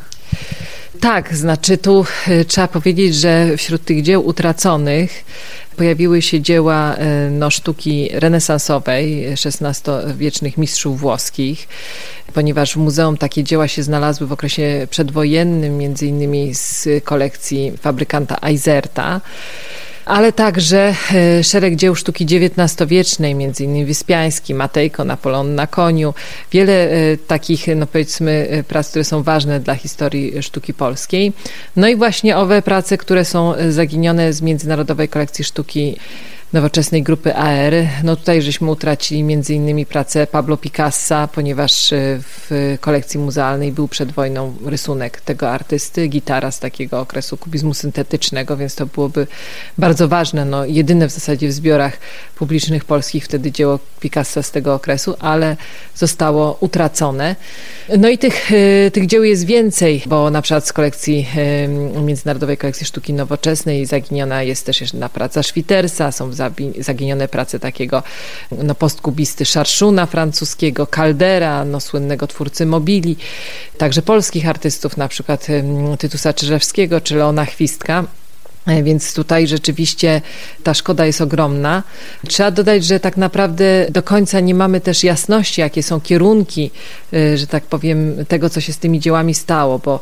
[0.99, 5.25] Tak, znaczy tu y, trzeba powiedzieć, że wśród tych dzieł utraconych
[5.75, 11.67] pojawiły się dzieła y, no, sztuki renesansowej XVI-wiecznych mistrzów włoskich,
[12.33, 18.37] ponieważ w muzeum takie dzieła się znalazły w okresie przedwojennym, między innymi z kolekcji fabrykanta
[18.41, 19.21] Eiserta
[20.07, 26.13] ale także e, szereg dzieł sztuki XIX-wiecznej, innymi Wyspiański, Matejko, Napoleon na koniu.
[26.51, 31.33] Wiele e, takich, no powiedzmy, e, prac, które są ważne dla historii sztuki polskiej.
[31.75, 35.97] No i właśnie owe prace, które są zaginione z Międzynarodowej Kolekcji Sztuki
[36.53, 37.73] nowoczesnej grupy AR.
[38.03, 43.87] No tutaj żeśmy utracili między innymi pracę Pablo Picassa, ponieważ e, w kolekcji muzealnej był
[43.87, 49.27] przed wojną rysunek tego artysty, gitara z takiego okresu kubizmu syntetycznego, więc to byłoby
[49.77, 51.97] bardzo ważne, no jedyne w zasadzie w zbiorach
[52.35, 55.57] publicznych polskich wtedy dzieło Picassa z tego okresu, ale
[55.95, 57.35] zostało utracone.
[57.97, 61.27] No i tych, e, tych dzieł jest więcej, bo na przykład z kolekcji
[62.05, 66.33] Międzynarodowej Kolekcji Sztuki Nowoczesnej zaginiona jest też jedna praca Schwitersa, są
[66.79, 68.03] zaginione prace takiego
[68.51, 73.17] no, postkubisty Szarszuna francuskiego, Caldera, no, słynnego twórcy mobili,
[73.77, 75.47] także polskich artystów, na przykład
[75.99, 78.03] Tytusa Czyżewskiego czy Leona Chwistka.
[78.67, 80.21] E, więc tutaj rzeczywiście
[80.63, 81.83] ta szkoda jest ogromna.
[82.27, 86.71] Trzeba dodać, że tak naprawdę do końca nie mamy też jasności, jakie są kierunki,
[87.13, 89.99] e, że tak powiem, tego, co się z tymi dziełami stało, bo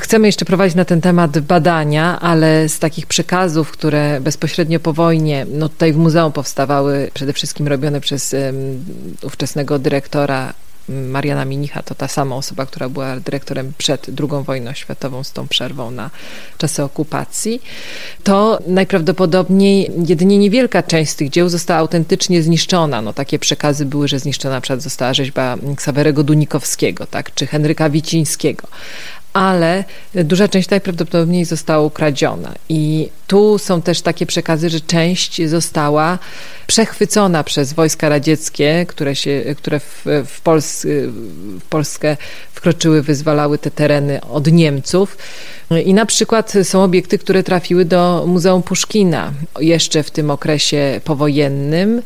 [0.00, 5.46] chcemy jeszcze prowadzić na ten temat badania, ale z takich przekazów, które bezpośrednio po wojnie,
[5.52, 8.84] no tutaj w muzeum powstawały, przede wszystkim robione przez um,
[9.22, 10.54] ówczesnego dyrektora
[10.88, 15.48] Mariana Minicha to ta sama osoba, która była dyrektorem przed II wojną światową z tą
[15.48, 16.10] przerwą na
[16.58, 17.62] czasy okupacji,
[18.24, 23.02] to najprawdopodobniej jedynie niewielka część z tych dzieł została autentycznie zniszczona.
[23.02, 27.90] No, takie przekazy były, że zniszczona na przykład została rzeźba Ksawerego Dunikowskiego, tak, czy Henryka
[27.90, 28.68] Wicińskiego
[29.34, 32.54] ale duża część najprawdopodobniej została ukradziona.
[32.68, 36.18] I tu są też takie przekazy, że część została
[36.66, 40.86] przechwycona przez wojska radzieckie, które, się, które w, w, Pols
[41.60, 42.16] w Polskę
[42.52, 45.16] wkroczyły, wyzwalały te tereny od Niemców.
[45.84, 52.02] I na przykład są obiekty, które trafiły do Muzeum Puszkina jeszcze w tym okresie powojennym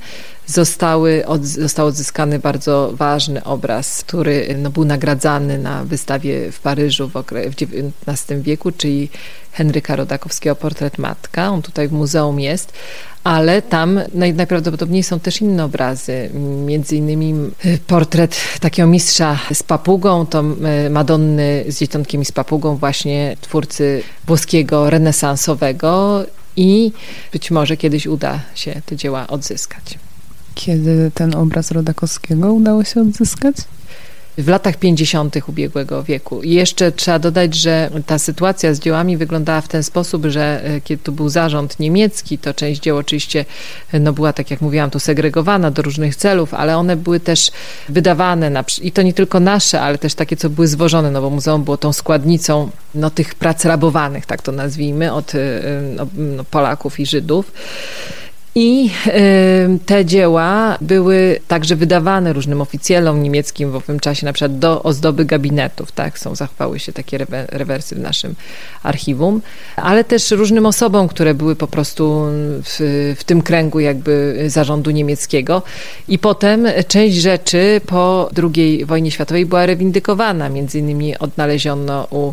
[0.48, 7.08] zostały, od, został odzyskany bardzo ważny obraz, który no, był nagradzany na wystawie w Paryżu
[7.08, 9.08] w, okre, w XIX wieku, czyli
[9.52, 11.50] Henryka Rodakowskiego Portret Matka.
[11.50, 12.72] On tutaj w muzeum jest,
[13.24, 16.30] ale tam naj, najprawdopodobniej są też inne obrazy.
[16.66, 17.34] Między innymi
[17.86, 20.44] portret takiego mistrza z papugą, to
[20.86, 26.24] y, Madonny z dzieciątkiem i z papugą, właśnie twórcy włoskiego renesansowego
[26.56, 26.92] i
[27.32, 30.07] być może kiedyś uda się te dzieła odzyskać.
[30.58, 33.56] Kiedy ten obraz Rodakowskiego udało się odzyskać?
[34.38, 35.36] w latach 50.
[35.48, 36.42] ubiegłego wieku.
[36.42, 40.80] I jeszcze trzeba dodać, że ta sytuacja z dziełami wyglądała w ten sposób, że e,
[40.80, 43.44] kiedy tu był zarząd niemiecki, to część dzieł oczywiście
[43.92, 47.50] e, no była, tak jak mówiłam, tu segregowana do różnych celów, ale one były też
[47.88, 51.30] wydawane na, i to nie tylko nasze, ale też takie, co były zwożone, no bo
[51.30, 55.38] muzeum było tą składnicą no, tych prac rabowanych, tak to nazwijmy, od e,
[55.96, 57.52] no, no, Polaków i Żydów.
[58.60, 58.90] I
[59.86, 65.24] te dzieła były także wydawane różnym oficjalom niemieckim w owym czasie, na przykład do ozdoby
[65.24, 67.18] gabinetów, tak, są, zachowały się takie
[67.48, 68.34] rewersy w naszym
[68.82, 69.42] archiwum,
[69.76, 72.24] ale też różnym osobom, które były po prostu
[72.64, 75.62] w, w tym kręgu jakby zarządu niemieckiego.
[76.08, 82.32] I potem część rzeczy po II wojnie światowej była rewindykowana, między innymi odnaleziono u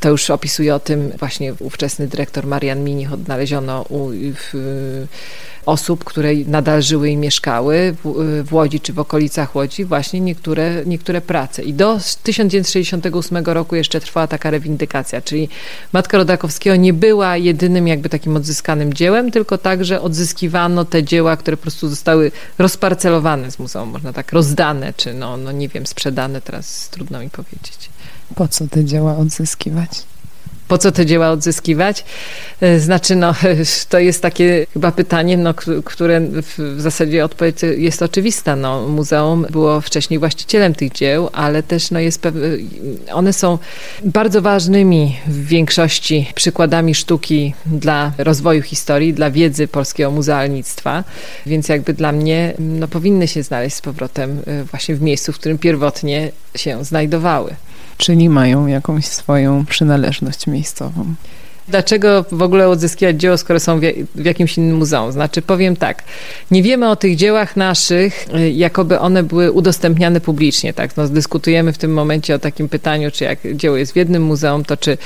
[0.00, 4.54] to już opisuje o tym właśnie ówczesny dyrektor Marian Minich, odnaleziono u w,
[5.66, 10.82] osób, które nadal żyły i mieszkały w, w, Łodzi czy w okolicach Łodzi, właśnie niektóre,
[10.86, 11.62] niektóre prace.
[11.62, 15.48] I do 1968 roku jeszcze trwała taka rewindykacja, czyli
[15.92, 21.56] Matka Rodakowskiego nie była jedynym jakby takim odzyskanym dziełem, tylko także odzyskiwano te dzieła, które
[21.56, 26.40] po prostu zostały rozparcelowane z muzeum, można tak rozdane, czy no, no nie wiem, sprzedane,
[26.40, 27.90] teraz trudno mi powiedzieć.
[28.34, 29.90] Po co te dzieła odzyskiwać?
[30.68, 32.04] po co te dzieła odzyskiwać?
[32.60, 33.34] E, znaczy, no,
[33.90, 36.20] to jest takie chyba pytanie, no, które
[36.58, 38.56] w zasadzie odpowiedź jest oczywista.
[38.56, 42.28] No, muzeum było wcześniej właścicielem tych dzieł, ale też no, jest
[43.12, 43.58] one są
[44.04, 51.04] bardzo ważnymi w większości przykładami sztuki dla rozwoju historii, dla wiedzy polskiego muzealnictwa,
[51.46, 55.38] więc jakby dla mnie no, powinny się znaleźć z powrotem e, właśnie w miejscu, w
[55.38, 57.54] którym pierwotnie się znajdowały
[57.98, 61.14] czyli mają jakąś swoją przynależność miejscową.
[61.68, 63.80] Dlaczego w ogóle odzyskiwać dzieło, skoro są
[64.14, 65.12] w jakimś innym muzeum?
[65.12, 66.02] Znaczy, powiem tak,
[66.50, 70.96] nie wiemy o tych dziełach naszych, y, jakoby one były udostępniane publicznie, tak?
[70.96, 74.64] No, dyskutujemy w tym momencie o takim pytaniu, czy jak dzieło jest w jednym muzeum,
[74.64, 74.98] to czy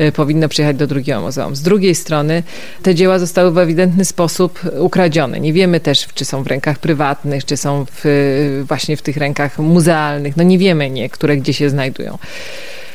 [0.00, 1.56] y, powinno przyjechać do drugiego muzeum.
[1.56, 2.42] Z drugiej strony,
[2.82, 5.40] te dzieła zostały w ewidentny sposób ukradzione.
[5.40, 9.16] Nie wiemy też, czy są w rękach prywatnych, czy są w, y, właśnie w tych
[9.16, 10.36] rękach muzealnych.
[10.36, 12.18] No nie wiemy, nie, które gdzie się znajdują.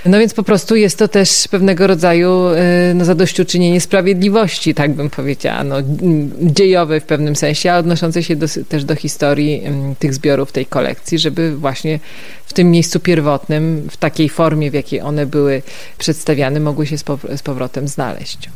[0.05, 5.09] No więc po prostu jest to też pewnego rodzaju y, no, zadośćuczynienie sprawiedliwości, tak bym
[5.09, 5.75] powiedziała, no,
[6.41, 9.63] dziejowe w pewnym sensie, a odnoszące się do, też do historii
[9.99, 11.99] tych zbiorów, tej kolekcji, żeby właśnie
[12.45, 15.61] w tym miejscu pierwotnym, w takiej formie, w jakiej one były
[15.97, 16.97] przedstawiane, mogły się
[17.35, 18.49] z powrotem znaleźć.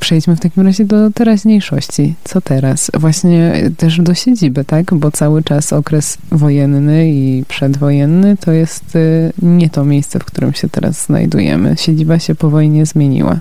[0.00, 2.14] Przejdźmy w takim razie do teraźniejszości.
[2.24, 2.90] Co teraz?
[2.94, 4.94] Właśnie też do siedziby, tak?
[4.94, 10.52] Bo cały czas okres wojenny i przedwojenny to jest y, nie to miejsce, w którym
[10.52, 11.74] się teraz znajdujemy.
[11.78, 13.40] Siedziba się po wojnie zmieniła.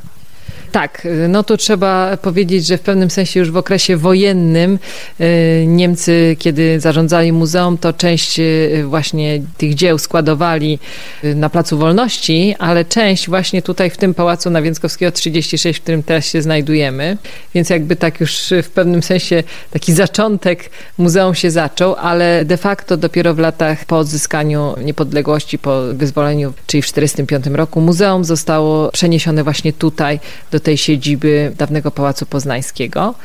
[0.71, 4.79] Tak, no to trzeba powiedzieć, że w pewnym sensie już w okresie wojennym
[5.21, 10.79] y, Niemcy, kiedy zarządzali muzeum, to część y, właśnie tych dzieł składowali
[11.23, 15.83] y, na Placu Wolności, ale część właśnie tutaj w tym Pałacu na Więckowskiego 36, w
[15.83, 17.17] którym teraz się znajdujemy.
[17.53, 22.97] Więc jakby tak już w pewnym sensie taki zaczątek muzeum się zaczął, ale de facto
[22.97, 29.43] dopiero w latach po odzyskaniu niepodległości, po wyzwoleniu, czyli w 1945 roku, muzeum zostało przeniesione
[29.43, 30.19] właśnie tutaj
[30.51, 33.15] do do tej siedziby dawnego Pałacu Poznańskiego.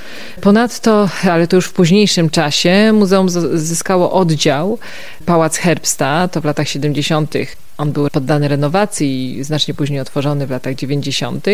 [0.40, 4.78] Ponadto, ale to już w późniejszym czasie, muzeum zyskało oddział
[5.26, 7.34] Pałac Herbsta, to w latach 70.
[7.78, 11.46] On był poddany renowacji i znacznie później otworzony w latach 90.,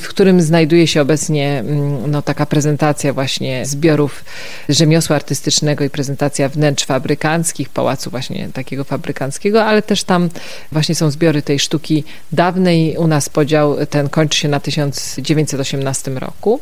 [0.00, 4.24] w którym znajduje się obecnie mm, no, taka prezentacja właśnie zbiorów
[4.68, 10.28] rzemiosła artystycznego i prezentacja wnętrz fabrykanckich, pałacu właśnie takiego fabrykanckiego, ale też tam
[10.72, 12.96] właśnie są zbiory tej sztuki dawnej.
[12.96, 16.60] U nas podział ten kończy się na 1918 roku.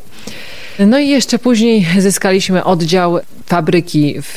[0.79, 4.33] No i jeszcze później zyskaliśmy oddział fabryki w,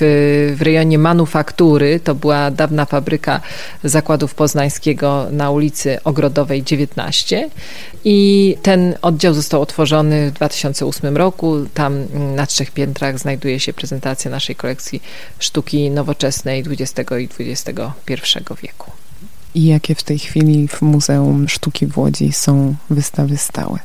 [0.57, 2.01] w rejonie manufaktury.
[2.01, 3.41] To była dawna fabryka
[3.85, 7.51] zakładów poznańskiego na ulicy Ogrodowej 19.
[8.05, 11.57] I ten oddział został otworzony w 2008 roku.
[11.75, 15.03] Tam na trzech piętrach znajduje się prezentacja naszej kolekcji
[15.39, 17.81] sztuki nowoczesnej XX i XXI
[18.63, 18.91] wieku.
[19.55, 23.79] I jakie w tej chwili w Muzeum Sztuki w Łodzi są wystawy stałe?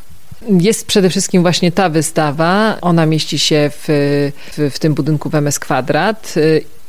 [0.50, 2.78] Jest przede wszystkim właśnie ta wystawa.
[2.82, 3.86] Ona mieści się w,
[4.58, 6.36] w, w tym budynku w MS Kwadrat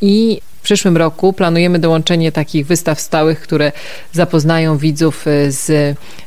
[0.01, 3.73] i w przyszłym roku planujemy dołączenie takich wystaw stałych, które
[4.13, 5.71] zapoznają widzów e, z,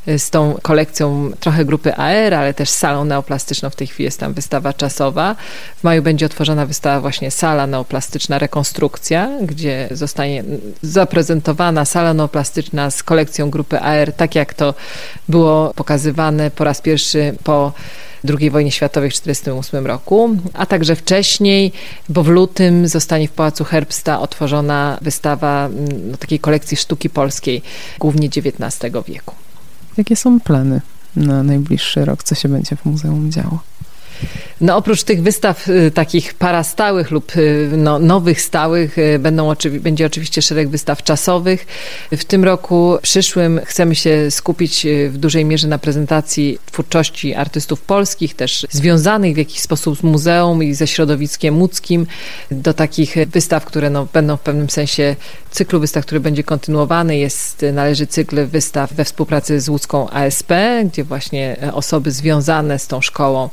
[0.07, 3.69] e, z tą kolekcją trochę grupy AR, ale też salą neoplastyczną.
[3.69, 5.35] W tej chwili jest tam wystawa czasowa.
[5.77, 10.43] W maju będzie otworzona wystawa właśnie sala neoplastyczna rekonstrukcja, gdzie zostanie
[10.81, 14.73] zaprezentowana sala neoplastyczna z kolekcją grupy AR, tak jak to
[15.29, 17.73] było pokazywane po raz pierwszy po
[18.39, 21.71] II wojnie światowej w 1948 roku, a także wcześniej,
[22.09, 27.61] bo w lutym zostanie w Pałacu Herbsta otworzona wystawa mm, no, takiej kolekcji sztuki polskiej,
[27.99, 29.35] głównie XIX wieku.
[29.97, 30.81] Jakie są plany
[31.15, 32.23] na najbliższy rok?
[32.23, 33.59] Co się będzie w muzeum działo?
[34.61, 40.05] No oprócz tych wystaw y, takich parastałych lub y, no, nowych stałych y, będą, będzie
[40.05, 41.67] oczywiście szereg wystaw czasowych.
[42.11, 48.35] W tym roku przyszłym chcemy się skupić w dużej mierze na prezentacji twórczości artystów polskich,
[48.35, 52.07] też związanych w jakiś sposób z muzeum i ze środowiskiem łódzkim,
[52.51, 55.15] do takich wystaw, które no, będą w pewnym sensie
[55.51, 57.17] cyklu wystaw, który będzie kontynuowany.
[57.17, 60.51] Jest, należy cykl wystaw we współpracy z łódzką ASP,
[60.85, 63.49] gdzie właśnie osoby związane z tą szkołą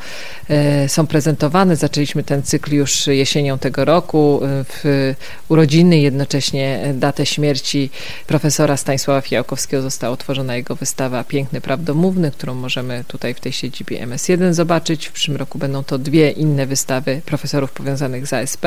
[0.89, 1.77] są prezentowane.
[1.77, 4.41] Zaczęliśmy ten cykl już jesienią tego roku.
[4.43, 5.15] W
[5.49, 7.91] urodziny jednocześnie datę śmierci
[8.27, 14.07] profesora Stanisława Fiałkowskiego została otworzona jego wystawa Piękny Prawdomówny, którą możemy tutaj w tej siedzibie
[14.07, 15.07] MS1 zobaczyć.
[15.07, 18.67] W przyszłym roku będą to dwie inne wystawy profesorów powiązanych z ASP.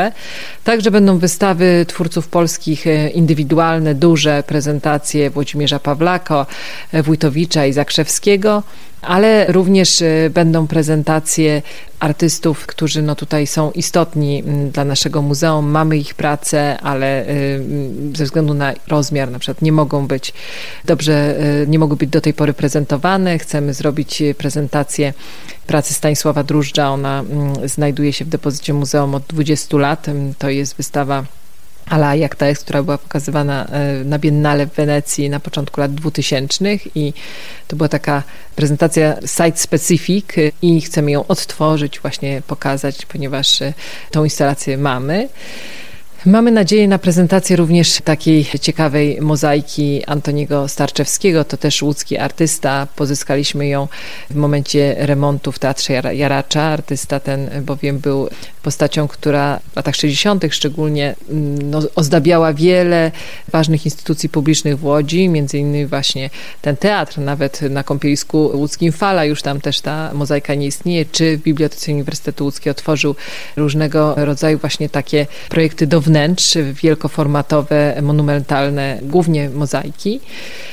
[0.63, 6.45] Także będą wystawy twórców polskich e, indywidualne, duże prezentacje Włodzimierza Pawlaka,
[6.91, 8.63] e, Wójtowicza i Zakrzewskiego
[9.05, 11.61] ale również y, będą prezentacje
[11.99, 15.65] artystów, którzy no tutaj są istotni mm, dla naszego muzeum.
[15.71, 20.33] Mamy ich pracę, ale y, mm, ze względu na rozmiar na przykład nie mogą być
[20.85, 23.39] dobrze, y, nie mogą być do tej pory prezentowane.
[23.39, 25.13] Chcemy zrobić prezentację
[25.67, 26.89] pracy Stanisława Drużdża.
[26.89, 30.05] Ona mm, znajduje się w depozycie muzeum od 20 lat.
[30.37, 31.25] To jest wystawa
[31.85, 35.93] Ala jak ta jest, która była pokazywana e, na Biennale w Wenecji na początku lat
[35.93, 37.13] 2000 i
[37.67, 38.23] to była taka
[38.55, 40.25] prezentacja site specific
[40.61, 43.73] i chcemy ją odtworzyć, właśnie pokazać, ponieważ e,
[44.11, 45.29] tą instalację mamy.
[46.25, 51.43] Mamy nadzieję na prezentację również takiej ciekawej mozaiki Antoniego Starczewskiego.
[51.43, 52.87] To też łódzki artysta.
[52.95, 53.87] Pozyskaliśmy ją
[54.29, 56.61] w momencie remontu w Teatrze Jaracza.
[56.61, 58.29] Artysta ten bowiem był
[58.65, 60.43] postacią, która w latach 60.
[60.51, 63.11] szczególnie mm, no, ozdabiała wiele
[63.51, 66.29] ważnych instytucji publicznych w Łodzi, między innymi właśnie
[66.61, 71.37] ten teatr, nawet na kąpielisku łódzkim Fala, już tam też ta mozaika nie istnieje, czy
[71.37, 73.15] w Bibliotece Uniwersytetu Łódzkiego otworzył
[73.55, 80.19] różnego rodzaju właśnie takie projekty do wnętrz, wielkoformatowe, monumentalne, głównie mozaiki.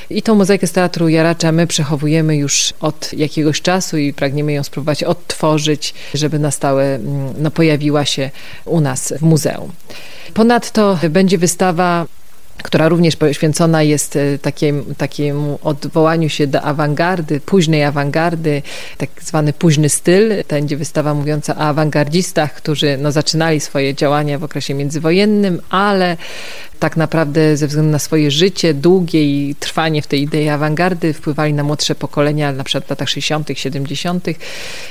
[0.09, 4.63] I tą mozaikę z Teatru Jaracza my przechowujemy już od jakiegoś czasu i pragniemy ją
[4.63, 8.31] spróbować odtworzyć, żeby na stałe mm, no, pojawiła się
[8.65, 9.71] u nas w muzeum.
[10.33, 12.05] Ponadto będzie wystawa
[12.63, 18.61] która również poświęcona jest e, takim, takiemu odwołaniu się do awangardy, późnej awangardy,
[18.97, 20.43] tak zwany późny styl.
[20.49, 26.17] Będzie wystawa mówiąca o awangardzistach, którzy no, zaczynali swoje działania w okresie międzywojennym, ale
[26.83, 31.53] tak naprawdę ze względu na swoje życie długie i trwanie w tej idei awangardy wpływali
[31.53, 34.25] na młodsze pokolenia, na przykład w latach 60., 70.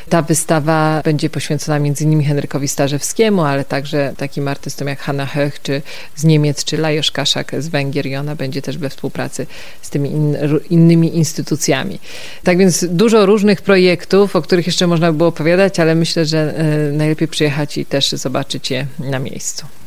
[0.09, 5.83] Ta wystawa będzie poświęcona innymi Henrykowi Starzewskiemu, ale także takim artystom jak Hanna Höch, czy
[6.17, 9.47] z Niemiec, czy Lajos Kaszak z Węgier i ona będzie też we współpracy
[9.83, 10.37] z tymi in,
[10.71, 11.99] innymi instytucjami.
[12.45, 16.55] Tak więc dużo różnych projektów, o których jeszcze można by było opowiadać, ale myślę, że
[16.57, 19.82] e, najlepiej przyjechać i też zobaczyć je na miejscu.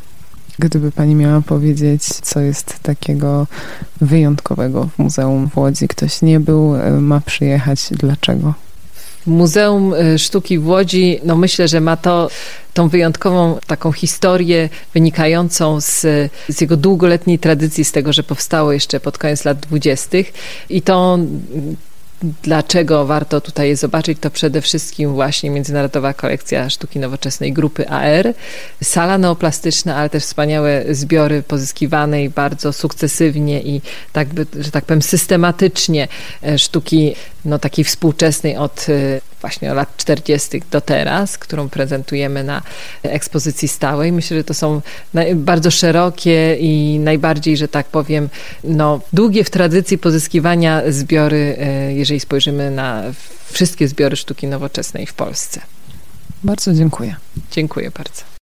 [0.60, 3.48] Gdyby pani miała powiedzieć, co jest takiego
[4.02, 8.54] wyjątkowego w Muzeum w Łodzi, ktoś nie był, e, ma przyjechać, dlaczego?
[9.26, 12.30] Muzeum e, Sztuki w Łodzi, no myślę, że ma to
[12.74, 16.02] tą wyjątkową taką historię wynikającą z,
[16.50, 20.34] z jego długoletniej tradycji, z tego, że powstało jeszcze pod koniec lat dwudziestych.
[20.70, 21.18] I to
[22.24, 24.18] Dlaczego warto tutaj je zobaczyć?
[24.22, 28.34] To przede wszystkim właśnie Międzynarodowa Kolekcja Sztuki Nowoczesnej Grupy AR,
[28.84, 33.82] sala neoplastyczna, ale też wspaniałe zbiory pozyskiwanej bardzo sukcesywnie i
[34.14, 34.28] tak,
[34.60, 36.08] że tak powiem systematycznie
[36.44, 40.62] e, sztuki no, takiej współczesnej od e, właśnie lat 40.
[40.72, 42.62] do teraz, którą prezentujemy na
[43.04, 44.12] ekspozycji stałej.
[44.12, 44.82] Myślę, że to są
[45.36, 48.30] bardzo szerokie i najbardziej, że tak powiem,
[48.64, 53.04] no, długie w tradycji pozyskiwania zbiory, e, jeżeli spojrzymy na
[53.52, 55.62] wszystkie zbiory sztuki nowoczesnej w Polsce.
[56.44, 57.16] Bardzo dziękuję.
[57.52, 58.35] Dziękuję bardzo.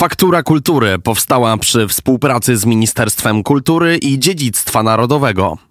[0.00, 5.69] Faktura Kultury powstała przy współpracy z Ministerstwem Kultury i Dziedzictwa Narodowego.